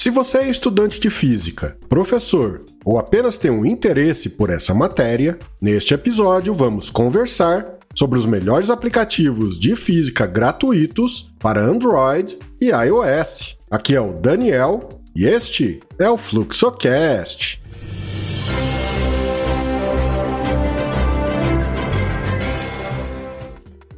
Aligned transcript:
Se 0.00 0.08
você 0.08 0.38
é 0.38 0.48
estudante 0.48 0.98
de 0.98 1.10
física, 1.10 1.76
professor 1.86 2.64
ou 2.82 2.98
apenas 2.98 3.36
tem 3.36 3.50
um 3.50 3.66
interesse 3.66 4.30
por 4.30 4.48
essa 4.48 4.72
matéria, 4.72 5.38
neste 5.60 5.92
episódio 5.92 6.54
vamos 6.54 6.88
conversar 6.88 7.76
sobre 7.94 8.18
os 8.18 8.24
melhores 8.24 8.70
aplicativos 8.70 9.60
de 9.60 9.76
física 9.76 10.26
gratuitos 10.26 11.30
para 11.38 11.62
Android 11.62 12.38
e 12.58 12.70
iOS. 12.70 13.58
Aqui 13.70 13.94
é 13.94 14.00
o 14.00 14.14
Daniel 14.14 14.88
e 15.14 15.26
este 15.26 15.82
é 15.98 16.08
o 16.08 16.16
Fluxocast. 16.16 17.60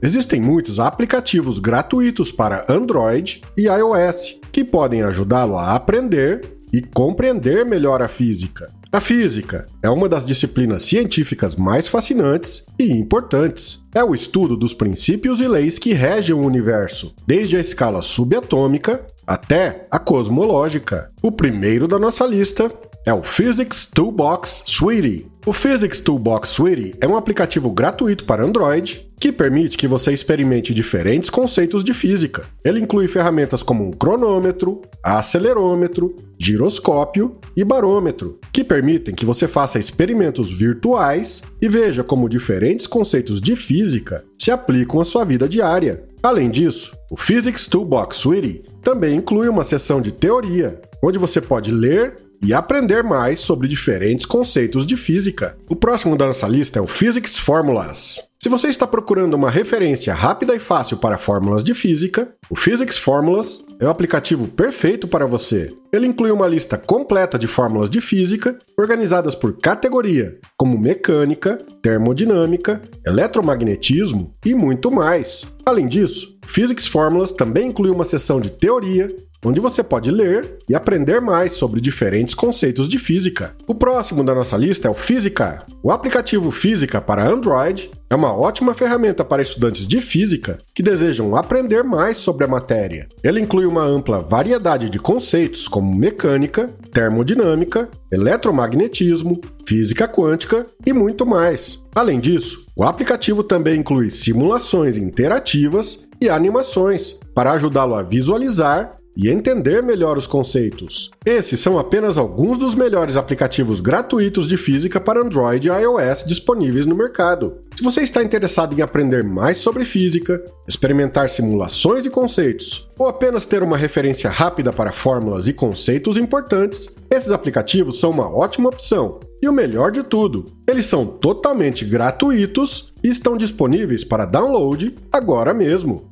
Existem 0.03 0.41
muitos 0.41 0.81
aplicativos 0.81 1.61
gratuitos 1.61 2.33
para 2.33 2.67
Android 2.69 3.41
e 3.57 3.69
iOS 3.69 4.42
que 4.53 4.63
podem 4.63 5.03
ajudá-lo 5.03 5.57
a 5.57 5.75
aprender 5.75 6.59
e 6.73 6.83
compreender 6.83 7.65
melhor 7.65 8.03
a 8.03 8.09
física. 8.09 8.71
A 8.95 9.01
física 9.01 9.65
é 9.83 9.89
uma 9.89 10.07
das 10.07 10.23
disciplinas 10.23 10.83
científicas 10.83 11.57
mais 11.57 11.89
fascinantes 11.89 12.67
e 12.79 12.93
importantes. 12.93 13.83
É 13.95 14.05
o 14.05 14.15
estudo 14.15 14.55
dos 14.55 14.75
princípios 14.75 15.41
e 15.41 15.49
leis 15.49 15.79
que 15.79 15.95
regem 15.95 16.37
o 16.37 16.45
universo, 16.45 17.15
desde 17.27 17.57
a 17.57 17.61
escala 17.61 18.03
subatômica 18.03 19.01
até 19.27 19.87
a 19.91 19.99
cosmológica. 19.99 21.11
O 21.23 21.33
primeiro 21.33 21.89
da 21.89 21.99
nossa 21.99 22.27
lista 22.27 22.71
é 23.07 23.15
o 23.15 23.23
Physics 23.23 23.87
Toolbox 23.87 24.63
Suite. 24.67 25.27
O 25.47 25.55
Physics 25.55 26.03
Toolbox 26.03 26.51
Suite 26.51 26.95
é 27.01 27.09
um 27.09 27.17
aplicativo 27.17 27.71
gratuito 27.71 28.27
para 28.27 28.45
Android 28.45 29.11
que 29.23 29.31
permite 29.31 29.79
que 29.79 29.87
você 29.87 30.13
experimente 30.13 30.75
diferentes 30.75 31.31
conceitos 31.31 31.85
de 31.85 31.95
física. 31.95 32.45
Ele 32.65 32.81
inclui 32.81 33.07
ferramentas 33.07 33.63
como 33.63 33.87
um 33.87 33.93
cronômetro, 33.93 34.83
acelerômetro, 35.01 36.17
giroscópio 36.37 37.39
e 37.57 37.63
barômetro, 37.63 38.41
que 38.53 38.65
permitem 38.65 39.15
que 39.15 39.25
você 39.25 39.47
faça 39.47 39.79
experimentos 39.79 40.53
virtuais 40.53 41.41
e 41.61 41.69
veja 41.69 42.03
como 42.03 42.29
diferentes 42.29 42.89
conceitos 42.89 43.41
de 43.41 43.55
física 43.55 44.25
se 44.37 44.51
aplicam 44.51 45.01
à 45.01 45.05
sua 45.05 45.25
vida 45.25 45.49
diária. 45.49 46.03
Além 46.21 46.51
disso, 46.51 46.93
o 47.09 47.17
Physics 47.17 47.69
Toolbox 47.69 48.17
Suite 48.17 48.65
também 48.83 49.19
inclui 49.19 49.49
uma 49.49 49.63
seção 49.63 50.01
de 50.01 50.11
teoria, 50.11 50.83
onde 51.01 51.17
você 51.17 51.41
pode 51.41 51.71
ler 51.71 52.17
e 52.43 52.53
aprender 52.53 53.03
mais 53.03 53.41
sobre 53.41 53.69
diferentes 53.69 54.27
conceitos 54.27 54.87
de 54.87 54.97
física. 54.97 55.57
O 55.69 55.77
próximo 55.77 56.17
da 56.17 56.27
nossa 56.27 56.49
lista 56.49 56.79
é 56.79 56.83
o 56.83 56.87
Physics 56.87 57.39
Formulas. 57.39 58.21
Se 58.43 58.49
você 58.49 58.67
está 58.67 58.89
procurando 58.89 59.35
uma 59.35 59.49
referência 59.49 60.13
rápida 60.13 60.53
e 60.53 60.59
fácil 60.59 60.97
para 60.97 61.17
fórmulas 61.17 61.63
de 61.63 61.75
física, 61.75 62.35
o 62.51 62.57
Physics 62.57 62.99
Formulas 62.99 63.65
é 63.79 63.87
o 63.87 63.89
aplicativo 63.89 64.49
perfeito 64.49 65.07
para 65.07 65.27
você. 65.27 65.73
Ele 65.93 66.09
inclui 66.09 66.33
uma 66.33 66.49
lista 66.49 66.77
completa 66.77 67.39
de 67.39 67.47
fórmulas 67.47 67.89
de 67.89 68.01
física, 68.01 68.59
organizadas 68.77 69.37
por 69.37 69.59
categoria, 69.59 70.37
como 70.57 70.77
mecânica, 70.77 71.57
termodinâmica, 71.81 72.83
eletromagnetismo 73.07 74.35
e 74.45 74.57
muito 74.57 74.91
mais. 74.91 75.47
Além 75.65 75.87
disso, 75.87 76.37
Physics 76.45 76.89
Formulas 76.89 77.31
também 77.31 77.69
inclui 77.69 77.93
uma 77.93 78.03
seção 78.03 78.41
de 78.41 78.51
teoria, 78.51 79.07
onde 79.45 79.61
você 79.61 79.83
pode 79.83 80.11
ler 80.11 80.59
e 80.69 80.75
aprender 80.75 81.21
mais 81.21 81.53
sobre 81.53 81.81
diferentes 81.81 82.35
conceitos 82.35 82.89
de 82.89 82.99
física. 82.99 83.55
O 83.67 83.75
próximo 83.75 84.23
da 84.23 84.35
nossa 84.35 84.57
lista 84.57 84.89
é 84.89 84.91
o 84.91 84.95
Física. 84.95 85.65
O 85.83 85.91
aplicativo 85.91 86.51
Física 86.51 87.01
para 87.01 87.27
Android 87.27 87.91
é 88.09 88.15
uma 88.15 88.37
ótima 88.37 88.75
ferramenta 88.75 89.25
para 89.25 89.43
estudantes 89.43 89.87
de 89.87 90.01
física 90.01 90.59
que 90.75 90.83
desejam 90.83 91.35
aprender 91.35 91.83
mais 91.83 92.19
sobre 92.19 92.45
a 92.45 92.49
matéria. 92.49 93.09
Ele 93.25 93.41
inclui 93.41 93.65
uma 93.65 93.83
ampla 93.83 94.21
variedade 94.21 94.91
de 94.91 94.99
conceitos 94.99 95.67
como 95.67 95.97
mecânica, 95.97 96.69
termodinâmica, 96.93 97.89
eletromagnetismo, 98.13 99.41
física 99.67 100.07
quântica 100.07 100.67
e 100.85 100.93
muito 100.93 101.25
mais. 101.25 101.83
Além 101.95 102.21
disso, 102.21 102.67
o 102.77 102.85
aplicativo 102.85 103.43
também 103.43 103.81
inclui 103.81 104.11
simulações 104.11 104.99
interativas 104.99 106.07
e 106.21 106.29
animações 106.29 107.19
para 107.35 107.53
ajudá-lo 107.53 107.95
a 107.95 108.03
visualizar 108.03 108.99
e 109.17 109.29
entender 109.29 109.83
melhor 109.83 110.17
os 110.17 110.27
conceitos. 110.27 111.11
Esses 111.25 111.61
são 111.61 111.79
apenas 111.79 112.17
alguns 112.17 112.59
dos 112.59 112.75
melhores 112.75 113.17
aplicativos 113.17 113.81
gratuitos 113.81 114.49
de 114.49 114.57
física 114.57 115.01
para 115.01 115.21
Android 115.21 115.69
e 115.69 115.71
iOS 115.71 116.25
disponíveis 116.27 116.87
no 116.87 116.95
mercado. 116.95 117.55
Se 117.77 117.83
você 117.83 118.03
está 118.03 118.23
interessado 118.23 118.79
em 118.79 118.83
aprender 118.83 119.25
mais 119.25 119.59
sobre 119.59 119.85
física, 119.85 120.43
experimentar 120.69 121.31
simulações 121.31 122.05
e 122.07 122.11
conceitos, 122.11 122.89
ou 122.99 123.09
apenas 123.09 123.47
ter 123.47 123.63
uma 123.63 123.77
referência 123.77 124.29
rápida 124.29 124.73
para 124.73 124.93
fórmulas 124.93 125.49
e 125.49 125.53
conceitos 125.53 126.17
importantes, 126.17 126.95
esses 127.11 127.31
aplicativos 127.31 127.99
são 127.99 128.11
uma 128.11 128.29
ótima 128.29 128.69
opção. 128.69 129.21
E 129.43 129.49
o 129.49 129.53
melhor 129.53 129.91
de 129.91 130.05
tudo, 130.05 130.47
eles 130.69 130.87
são 130.87 131.05
totalmente 131.05 131.85
gratuitos 131.85 132.93
e 133.03 133.09
estão 133.09 133.37
disponíveis 133.37 134.05
para 134.05 134.25
download 134.25 134.95
agora 135.11 135.53
mesmo. 135.53 136.09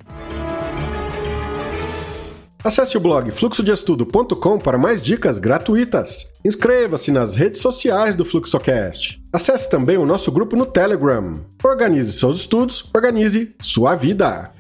Acesse 2.63 2.95
o 2.95 3.01
blog 3.01 3.31
fluxodeestudo.com 3.31 4.59
para 4.59 4.77
mais 4.77 5.01
dicas 5.01 5.39
gratuitas. 5.39 6.31
Inscreva-se 6.45 7.11
nas 7.11 7.35
redes 7.35 7.63
sociais 7.63 8.15
do 8.15 8.23
Fluxocast. 8.23 9.19
Acesse 9.33 9.71
também 9.71 9.97
o 9.97 10.05
nosso 10.05 10.31
grupo 10.31 10.55
no 10.55 10.67
Telegram. 10.67 11.41
Organize 11.65 12.13
seus 12.13 12.41
estudos, 12.41 12.91
organize 12.95 13.55
sua 13.63 13.97
vida. 13.97 14.53